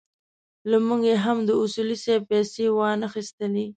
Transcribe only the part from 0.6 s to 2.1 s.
له موږ یې هم د اصولي